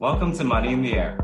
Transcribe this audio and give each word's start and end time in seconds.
Welcome 0.00 0.36
to 0.38 0.42
Money 0.42 0.72
in 0.72 0.82
the 0.82 0.92
Air, 0.92 1.16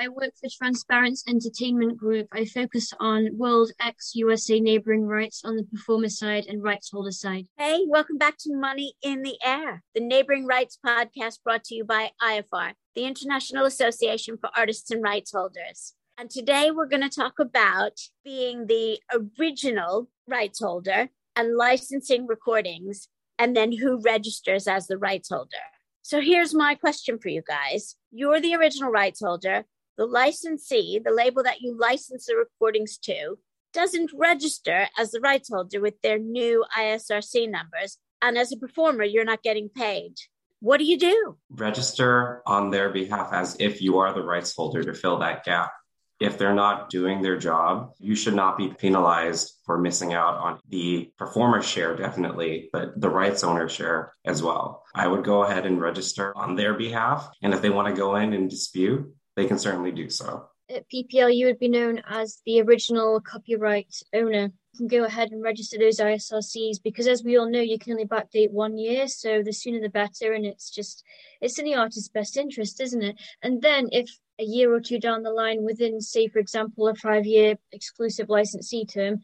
I 0.00 0.08
work 0.08 0.32
for 0.40 0.48
Transparence 0.48 1.22
Entertainment 1.28 1.98
Group. 1.98 2.28
I 2.32 2.46
focus 2.46 2.90
on 2.98 3.36
World 3.36 3.72
X 3.78 4.12
USA 4.14 4.58
neighboring 4.58 5.04
rights 5.04 5.42
on 5.44 5.56
the 5.56 5.64
performer 5.64 6.08
side 6.08 6.46
and 6.46 6.62
rights 6.62 6.90
holder 6.90 7.10
side. 7.10 7.48
Hey, 7.58 7.84
welcome 7.86 8.16
back 8.16 8.38
to 8.38 8.56
Money 8.56 8.94
in 9.02 9.20
the 9.20 9.36
Air, 9.44 9.82
the 9.94 10.00
neighboring 10.00 10.46
rights 10.46 10.78
podcast 10.84 11.42
brought 11.44 11.64
to 11.64 11.74
you 11.74 11.84
by 11.84 12.12
IFR, 12.22 12.72
the 12.94 13.04
International 13.04 13.66
Association 13.66 14.38
for 14.40 14.48
Artists 14.56 14.90
and 14.90 15.02
Rights 15.02 15.32
Holders. 15.32 15.92
And 16.16 16.30
today 16.30 16.70
we're 16.70 16.86
going 16.86 17.02
to 17.02 17.10
talk 17.10 17.38
about 17.38 18.00
being 18.24 18.68
the 18.68 19.00
original 19.12 20.08
rights 20.26 20.60
holder 20.60 21.10
and 21.36 21.58
licensing 21.58 22.26
recordings, 22.26 23.08
and 23.38 23.54
then 23.54 23.70
who 23.76 24.00
registers 24.00 24.66
as 24.66 24.86
the 24.86 24.96
rights 24.96 25.28
holder. 25.28 25.58
So 26.00 26.22
here's 26.22 26.54
my 26.54 26.74
question 26.74 27.18
for 27.18 27.28
you 27.28 27.42
guys. 27.46 27.96
You're 28.10 28.40
the 28.40 28.54
original 28.54 28.90
rights 28.90 29.20
holder. 29.20 29.66
The 29.98 30.06
licensee, 30.06 30.98
the 30.98 31.12
label 31.12 31.42
that 31.42 31.60
you 31.60 31.76
license 31.78 32.26
the 32.26 32.36
recordings 32.36 32.96
to, 32.98 33.38
doesn't 33.72 34.10
register 34.14 34.88
as 34.98 35.10
the 35.10 35.20
rights 35.20 35.48
holder 35.48 35.80
with 35.80 36.00
their 36.02 36.18
new 36.18 36.64
ISRC 36.76 37.50
numbers. 37.50 37.98
And 38.22 38.36
as 38.36 38.52
a 38.52 38.56
performer, 38.56 39.04
you're 39.04 39.24
not 39.24 39.42
getting 39.42 39.68
paid. 39.68 40.14
What 40.60 40.78
do 40.78 40.84
you 40.84 40.98
do? 40.98 41.38
Register 41.50 42.42
on 42.46 42.70
their 42.70 42.90
behalf 42.90 43.32
as 43.32 43.56
if 43.58 43.80
you 43.80 43.98
are 43.98 44.12
the 44.12 44.22
rights 44.22 44.54
holder 44.54 44.82
to 44.84 44.92
fill 44.92 45.18
that 45.20 45.44
gap. 45.44 45.72
If 46.20 46.36
they're 46.36 46.54
not 46.54 46.90
doing 46.90 47.22
their 47.22 47.38
job, 47.38 47.92
you 47.98 48.14
should 48.14 48.34
not 48.34 48.58
be 48.58 48.68
penalized 48.68 49.54
for 49.64 49.78
missing 49.78 50.12
out 50.12 50.36
on 50.36 50.60
the 50.68 51.10
performer 51.16 51.62
share, 51.62 51.96
definitely, 51.96 52.68
but 52.74 53.00
the 53.00 53.08
rights 53.08 53.42
owner 53.42 53.70
share 53.70 54.12
as 54.26 54.42
well. 54.42 54.84
I 54.94 55.06
would 55.06 55.24
go 55.24 55.44
ahead 55.44 55.64
and 55.64 55.80
register 55.80 56.36
on 56.36 56.56
their 56.56 56.74
behalf. 56.74 57.30
And 57.40 57.54
if 57.54 57.62
they 57.62 57.70
want 57.70 57.88
to 57.88 57.98
go 57.98 58.16
in 58.16 58.34
and 58.34 58.50
dispute, 58.50 59.10
they 59.40 59.48
can 59.48 59.58
certainly 59.58 59.90
do 59.90 60.10
so 60.10 60.48
at 60.70 60.88
PPL, 60.88 61.34
you 61.34 61.46
would 61.46 61.58
be 61.58 61.68
known 61.68 62.00
as 62.08 62.40
the 62.46 62.60
original 62.60 63.20
copyright 63.20 63.94
owner. 64.14 64.52
You 64.72 64.78
can 64.78 64.86
go 64.86 65.04
ahead 65.04 65.32
and 65.32 65.42
register 65.42 65.78
those 65.78 65.98
ISRCs 65.98 66.82
because, 66.82 67.08
as 67.08 67.24
we 67.24 67.36
all 67.36 67.50
know, 67.50 67.60
you 67.60 67.78
can 67.78 67.92
only 67.92 68.04
backdate 68.04 68.50
one 68.50 68.78
year. 68.78 69.08
So 69.08 69.42
the 69.42 69.52
sooner 69.52 69.80
the 69.80 69.88
better. 69.88 70.32
And 70.32 70.46
it's 70.46 70.70
just, 70.70 71.04
it's 71.40 71.58
in 71.58 71.64
the 71.64 71.74
artist's 71.74 72.08
best 72.08 72.36
interest, 72.36 72.80
isn't 72.80 73.02
it? 73.02 73.16
And 73.42 73.60
then 73.60 73.88
if 73.90 74.08
a 74.38 74.44
year 74.44 74.72
or 74.72 74.80
two 74.80 75.00
down 75.00 75.22
the 75.22 75.32
line, 75.32 75.64
within, 75.64 76.00
say, 76.00 76.28
for 76.28 76.38
example, 76.38 76.88
a 76.88 76.94
five 76.94 77.26
year 77.26 77.56
exclusive 77.72 78.28
licensee 78.28 78.86
term, 78.86 79.20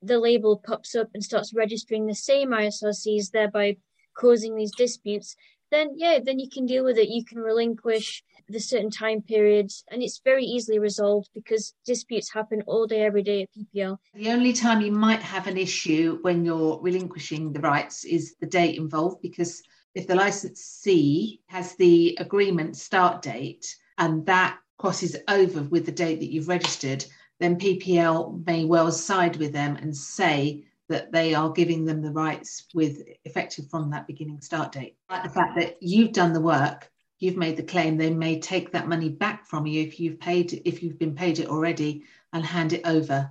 the 0.00 0.18
label 0.18 0.62
pops 0.64 0.94
up 0.94 1.08
and 1.14 1.24
starts 1.24 1.54
registering 1.54 2.06
the 2.06 2.14
same 2.14 2.50
ISRCs, 2.50 3.30
thereby 3.32 3.76
causing 4.16 4.54
these 4.54 4.72
disputes, 4.76 5.34
then 5.70 5.90
yeah, 5.96 6.20
then 6.22 6.38
you 6.38 6.48
can 6.48 6.66
deal 6.66 6.84
with 6.84 6.98
it. 6.98 7.08
You 7.08 7.24
can 7.24 7.38
relinquish 7.38 8.22
the 8.54 8.60
certain 8.60 8.90
time 8.90 9.20
periods, 9.20 9.84
and 9.90 10.02
it's 10.02 10.20
very 10.24 10.44
easily 10.44 10.78
resolved 10.78 11.28
because 11.34 11.74
disputes 11.84 12.32
happen 12.32 12.62
all 12.66 12.86
day, 12.86 13.02
every 13.02 13.22
day 13.22 13.42
at 13.42 13.48
PPL. 13.52 13.98
The 14.14 14.30
only 14.30 14.52
time 14.52 14.80
you 14.80 14.92
might 14.92 15.20
have 15.20 15.46
an 15.48 15.58
issue 15.58 16.18
when 16.22 16.44
you're 16.44 16.78
relinquishing 16.80 17.52
the 17.52 17.60
rights 17.60 18.04
is 18.04 18.36
the 18.40 18.46
date 18.46 18.78
involved, 18.78 19.20
because 19.20 19.62
if 19.94 20.06
the 20.06 20.14
licensee 20.14 21.40
has 21.46 21.74
the 21.74 22.16
agreement 22.20 22.76
start 22.76 23.22
date 23.22 23.76
and 23.98 24.24
that 24.26 24.58
crosses 24.78 25.16
over 25.28 25.62
with 25.64 25.84
the 25.84 25.92
date 25.92 26.20
that 26.20 26.32
you've 26.32 26.48
registered, 26.48 27.04
then 27.40 27.58
PPL 27.58 28.46
may 28.46 28.64
well 28.64 28.90
side 28.92 29.36
with 29.36 29.52
them 29.52 29.76
and 29.76 29.96
say 29.96 30.64
that 30.88 31.10
they 31.10 31.34
are 31.34 31.50
giving 31.50 31.84
them 31.84 32.02
the 32.02 32.12
rights 32.12 32.66
with 32.74 33.02
effective 33.24 33.68
from 33.68 33.90
that 33.90 34.06
beginning 34.06 34.40
start 34.40 34.70
date. 34.72 34.96
Like 35.10 35.24
the 35.24 35.30
fact 35.30 35.56
that 35.56 35.76
you've 35.80 36.12
done 36.12 36.32
the 36.32 36.40
work 36.40 36.90
you've 37.24 37.36
made 37.36 37.56
the 37.56 37.62
claim, 37.62 37.96
they 37.96 38.10
may 38.10 38.38
take 38.38 38.70
that 38.72 38.86
money 38.86 39.08
back 39.08 39.46
from 39.46 39.66
you 39.66 39.82
if 39.82 39.98
you've 39.98 40.20
paid 40.20 40.62
if 40.64 40.82
you've 40.82 40.98
been 40.98 41.14
paid 41.14 41.38
it 41.38 41.48
already 41.48 42.04
and 42.32 42.44
hand 42.44 42.72
it 42.72 42.82
over 42.84 43.30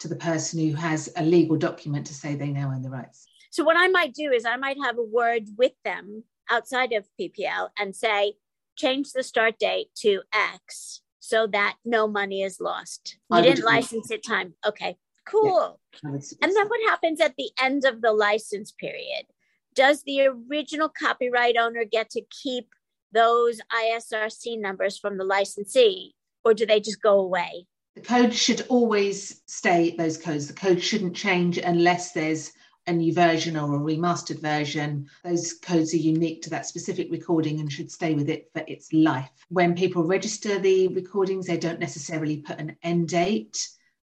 to 0.00 0.08
the 0.08 0.16
person 0.16 0.60
who 0.60 0.74
has 0.74 1.12
a 1.16 1.24
legal 1.24 1.56
document 1.56 2.06
to 2.06 2.14
say 2.14 2.34
they 2.34 2.50
now 2.50 2.70
own 2.70 2.82
the 2.82 2.90
rights. 2.90 3.26
So 3.50 3.64
what 3.64 3.76
I 3.76 3.88
might 3.88 4.14
do 4.14 4.30
is 4.30 4.44
I 4.44 4.56
might 4.56 4.76
have 4.82 4.98
a 4.98 5.02
word 5.02 5.44
with 5.56 5.72
them 5.84 6.24
outside 6.50 6.92
of 6.92 7.08
PPL 7.20 7.70
and 7.78 7.94
say, 7.94 8.34
change 8.76 9.12
the 9.12 9.22
start 9.22 9.58
date 9.58 9.88
to 9.96 10.22
X 10.32 11.02
so 11.18 11.46
that 11.48 11.76
no 11.84 12.08
money 12.08 12.42
is 12.42 12.60
lost. 12.60 13.18
You 13.30 13.38
I 13.38 13.42
didn't 13.42 13.64
license 13.64 14.10
it 14.10 14.24
time. 14.24 14.54
Okay, 14.66 14.96
cool. 15.26 15.80
Yeah. 16.02 16.10
And 16.10 16.56
then 16.56 16.68
what 16.68 16.88
happens 16.88 17.20
at 17.20 17.34
the 17.36 17.50
end 17.60 17.84
of 17.84 18.00
the 18.00 18.12
license 18.12 18.72
period? 18.72 19.26
Does 19.74 20.02
the 20.02 20.28
original 20.28 20.88
copyright 20.88 21.56
owner 21.56 21.84
get 21.84 22.10
to 22.10 22.22
keep 22.42 22.68
those 23.12 23.60
ISRC 23.72 24.60
numbers 24.60 24.98
from 24.98 25.18
the 25.18 25.24
licensee, 25.24 26.14
or 26.44 26.54
do 26.54 26.66
they 26.66 26.80
just 26.80 27.02
go 27.02 27.20
away? 27.20 27.66
The 27.96 28.02
code 28.02 28.32
should 28.32 28.64
always 28.68 29.42
stay 29.46 29.94
those 29.96 30.16
codes. 30.16 30.46
The 30.46 30.54
code 30.54 30.82
shouldn't 30.82 31.16
change 31.16 31.58
unless 31.58 32.12
there's 32.12 32.52
a 32.86 32.92
new 32.92 33.12
version 33.12 33.56
or 33.56 33.74
a 33.74 33.78
remastered 33.78 34.40
version. 34.40 35.08
Those 35.24 35.54
codes 35.54 35.92
are 35.92 35.98
unique 35.98 36.42
to 36.42 36.50
that 36.50 36.66
specific 36.66 37.08
recording 37.10 37.60
and 37.60 37.70
should 37.70 37.90
stay 37.90 38.14
with 38.14 38.28
it 38.28 38.50
for 38.52 38.64
its 38.66 38.92
life. 38.92 39.30
When 39.48 39.74
people 39.74 40.04
register 40.04 40.58
the 40.58 40.88
recordings, 40.88 41.46
they 41.46 41.58
don't 41.58 41.80
necessarily 41.80 42.38
put 42.38 42.58
an 42.58 42.76
end 42.82 43.08
date. 43.08 43.68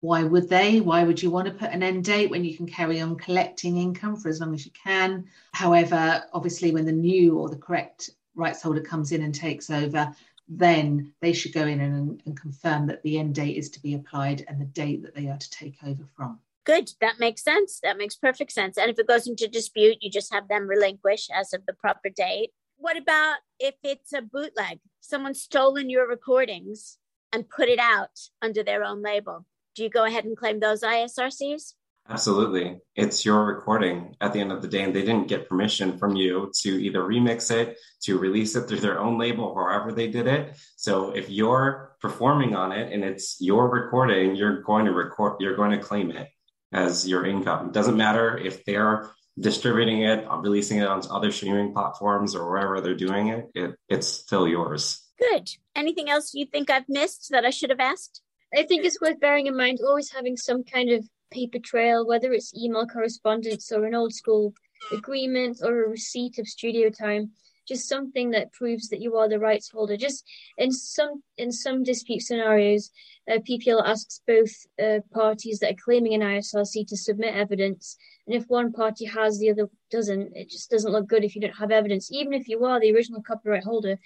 Why 0.01 0.23
would 0.23 0.49
they? 0.49 0.81
Why 0.81 1.03
would 1.03 1.21
you 1.21 1.31
want 1.31 1.47
to 1.47 1.53
put 1.53 1.71
an 1.71 1.83
end 1.83 2.03
date 2.03 2.29
when 2.29 2.43
you 2.43 2.57
can 2.57 2.67
carry 2.67 2.99
on 2.99 3.15
collecting 3.15 3.77
income 3.77 4.17
for 4.17 4.29
as 4.29 4.39
long 4.39 4.53
as 4.53 4.65
you 4.65 4.71
can? 4.71 5.25
However, 5.53 6.23
obviously, 6.33 6.71
when 6.71 6.85
the 6.85 6.91
new 6.91 7.37
or 7.37 7.49
the 7.49 7.57
correct 7.57 8.09
rights 8.35 8.61
holder 8.61 8.81
comes 8.81 9.11
in 9.11 9.23
and 9.23 9.33
takes 9.33 9.69
over, 9.69 10.13
then 10.47 11.13
they 11.21 11.33
should 11.33 11.53
go 11.53 11.65
in 11.65 11.79
and, 11.79 12.21
and 12.25 12.39
confirm 12.39 12.87
that 12.87 13.01
the 13.03 13.17
end 13.17 13.35
date 13.35 13.57
is 13.57 13.69
to 13.71 13.81
be 13.81 13.93
applied 13.93 14.45
and 14.47 14.59
the 14.59 14.65
date 14.65 15.01
that 15.03 15.15
they 15.15 15.27
are 15.27 15.37
to 15.37 15.49
take 15.49 15.77
over 15.85 16.03
from. 16.15 16.39
Good. 16.65 16.91
That 17.01 17.19
makes 17.19 17.43
sense. 17.43 17.79
That 17.83 17.97
makes 17.97 18.15
perfect 18.15 18.51
sense. 18.51 18.77
And 18.77 18.89
if 18.89 18.97
it 18.97 19.07
goes 19.07 19.27
into 19.27 19.47
dispute, 19.47 19.97
you 20.01 20.09
just 20.09 20.33
have 20.33 20.47
them 20.47 20.67
relinquish 20.67 21.29
as 21.33 21.53
of 21.53 21.65
the 21.65 21.73
proper 21.73 22.09
date. 22.09 22.51
What 22.77 22.97
about 22.97 23.37
if 23.59 23.75
it's 23.83 24.13
a 24.13 24.21
bootleg? 24.21 24.79
Someone's 25.01 25.41
stolen 25.41 25.89
your 25.89 26.07
recordings 26.07 26.97
and 27.31 27.49
put 27.49 27.67
it 27.67 27.79
out 27.79 28.29
under 28.41 28.63
their 28.63 28.83
own 28.83 29.01
label. 29.01 29.45
Do 29.75 29.83
you 29.83 29.89
go 29.89 30.05
ahead 30.05 30.25
and 30.25 30.37
claim 30.37 30.59
those 30.59 30.83
ISRCs? 30.83 31.73
Absolutely. 32.09 32.79
It's 32.95 33.25
your 33.25 33.45
recording 33.45 34.15
at 34.19 34.33
the 34.33 34.39
end 34.39 34.51
of 34.51 34.61
the 34.61 34.67
day, 34.67 34.83
and 34.83 34.93
they 34.93 35.05
didn't 35.05 35.29
get 35.29 35.47
permission 35.47 35.97
from 35.97 36.15
you 36.15 36.51
to 36.61 36.69
either 36.69 36.99
remix 36.99 37.49
it, 37.49 37.77
to 38.03 38.17
release 38.19 38.55
it 38.55 38.67
through 38.67 38.81
their 38.81 38.99
own 38.99 39.17
label, 39.17 39.55
however 39.55 39.93
they 39.93 40.09
did 40.09 40.27
it. 40.27 40.57
So 40.75 41.11
if 41.11 41.29
you're 41.29 41.95
performing 42.01 42.55
on 42.55 42.73
it 42.73 42.91
and 42.91 43.05
it's 43.05 43.37
your 43.39 43.69
recording, 43.69 44.35
you're 44.35 44.61
going 44.61 44.85
to 44.85 44.91
record, 44.91 45.37
you're 45.39 45.55
going 45.55 45.71
to 45.71 45.77
claim 45.77 46.11
it 46.11 46.27
as 46.73 47.07
your 47.07 47.25
income. 47.25 47.67
It 47.67 47.73
doesn't 47.73 47.95
matter 47.95 48.37
if 48.37 48.65
they're 48.65 49.09
distributing 49.39 50.03
it, 50.03 50.25
releasing 50.29 50.79
it 50.79 50.87
on 50.87 51.01
other 51.09 51.31
streaming 51.31 51.73
platforms 51.73 52.35
or 52.35 52.49
wherever 52.49 52.81
they're 52.81 52.95
doing 52.95 53.29
it, 53.29 53.49
it 53.55 53.75
it's 53.87 54.07
still 54.07 54.47
yours. 54.47 55.01
Good. 55.17 55.49
Anything 55.75 56.09
else 56.09 56.33
you 56.33 56.45
think 56.45 56.69
I've 56.69 56.89
missed 56.89 57.29
that 57.31 57.45
I 57.45 57.49
should 57.49 57.69
have 57.69 57.79
asked? 57.79 58.21
I 58.55 58.63
think 58.63 58.85
it's 58.85 59.01
worth 59.01 59.19
bearing 59.19 59.47
in 59.47 59.57
mind 59.57 59.79
always 59.83 60.11
having 60.11 60.37
some 60.37 60.63
kind 60.63 60.89
of 60.91 61.07
paper 61.33 61.59
trail, 61.59 62.05
whether 62.05 62.31
it's 62.33 62.53
email 62.55 62.85
correspondence 62.85 63.71
or 63.71 63.85
an 63.85 63.95
old 63.95 64.13
school 64.13 64.53
agreement 64.91 65.59
or 65.63 65.83
a 65.83 65.89
receipt 65.89 66.37
of 66.39 66.47
studio 66.47 66.89
time, 66.89 67.31
just 67.67 67.87
something 67.87 68.31
that 68.31 68.51
proves 68.51 68.89
that 68.89 69.01
you 69.01 69.15
are 69.15 69.29
the 69.29 69.39
rights 69.39 69.69
holder. 69.69 69.95
Just 69.95 70.25
in 70.57 70.71
some 70.71 71.23
in 71.37 71.51
some 71.51 71.83
dispute 71.83 72.21
scenarios, 72.21 72.91
uh, 73.31 73.37
PPL 73.47 73.85
asks 73.85 74.21
both 74.27 74.51
uh, 74.81 74.99
parties 75.13 75.59
that 75.59 75.71
are 75.71 75.83
claiming 75.83 76.13
an 76.13 76.21
ISRC 76.21 76.87
to 76.87 76.97
submit 76.97 77.33
evidence, 77.33 77.95
and 78.27 78.35
if 78.35 78.45
one 78.47 78.71
party 78.71 79.05
has, 79.05 79.39
the 79.39 79.49
other 79.49 79.69
doesn't. 79.91 80.35
It 80.35 80.49
just 80.49 80.69
doesn't 80.69 80.91
look 80.91 81.07
good 81.07 81.23
if 81.23 81.35
you 81.35 81.41
don't 81.41 81.57
have 81.57 81.71
evidence, 81.71 82.11
even 82.11 82.33
if 82.33 82.47
you 82.47 82.65
are 82.65 82.79
the 82.79 82.93
original 82.93 83.23
copyright 83.23 83.63
holder 83.63 83.97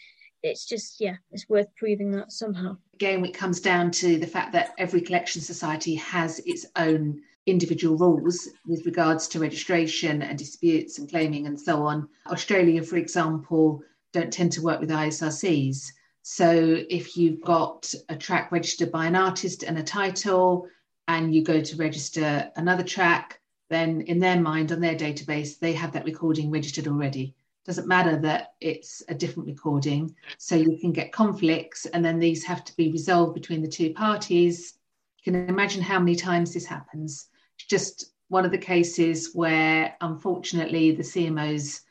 it's 0.43 0.65
just 0.65 0.99
yeah 0.99 1.15
it's 1.31 1.49
worth 1.49 1.67
proving 1.75 2.11
that 2.11 2.31
somehow. 2.31 2.77
Again 2.95 3.25
it 3.25 3.33
comes 3.33 3.59
down 3.59 3.91
to 3.91 4.17
the 4.17 4.27
fact 4.27 4.51
that 4.53 4.73
every 4.77 5.01
collection 5.01 5.41
society 5.41 5.95
has 5.95 6.39
its 6.45 6.65
own 6.75 7.21
individual 7.45 7.97
rules 7.97 8.49
with 8.65 8.85
regards 8.85 9.27
to 9.29 9.39
registration 9.39 10.21
and 10.21 10.37
disputes 10.37 10.99
and 10.99 11.09
claiming 11.09 11.47
and 11.47 11.59
so 11.59 11.83
on. 11.83 12.07
Australia 12.27 12.83
for 12.83 12.97
example 12.97 13.81
don't 14.13 14.33
tend 14.33 14.51
to 14.53 14.61
work 14.61 14.79
with 14.79 14.89
isrcs 14.89 15.91
So 16.23 16.83
if 16.89 17.15
you've 17.15 17.41
got 17.41 17.93
a 18.09 18.15
track 18.15 18.51
registered 18.51 18.91
by 18.91 19.05
an 19.05 19.15
artist 19.15 19.63
and 19.63 19.77
a 19.77 19.83
title, 19.83 20.67
and 21.07 21.33
you 21.33 21.43
go 21.43 21.61
to 21.61 21.75
register 21.77 22.51
another 22.55 22.83
track, 22.83 23.39
then 23.69 24.01
in 24.01 24.19
their 24.19 24.39
mind, 24.39 24.71
on 24.71 24.81
their 24.81 24.95
database, 24.95 25.57
they 25.59 25.73
have 25.73 25.93
that 25.93 26.05
recording 26.05 26.51
registered 26.51 26.87
already. 26.87 27.33
Doesn't 27.67 27.87
matter 27.87 28.17
that 28.21 28.53
it's 28.61 29.03
a 29.09 29.13
different 29.13 29.49
recording. 29.49 30.15
So 30.37 30.55
you 30.55 30.77
can 30.79 30.93
get 30.93 31.11
conflicts, 31.11 31.85
and 31.85 32.03
then 32.03 32.17
these 32.17 32.45
have 32.45 32.63
to 32.63 32.75
be 32.77 32.93
resolved 32.93 33.33
between 33.33 33.61
the 33.61 33.67
two 33.67 33.93
parties. 33.93 34.77
You 35.23 35.33
can 35.33 35.49
imagine 35.49 35.81
how 35.81 35.99
many 35.99 36.15
times 36.15 36.53
this 36.53 36.65
happens. 36.65 37.27
Just 37.69 38.13
one 38.29 38.45
of 38.45 38.51
the 38.51 38.57
cases 38.57 39.31
where, 39.33 39.97
unfortunately, 39.99 40.91
the 40.91 41.03
CMOs 41.03 41.81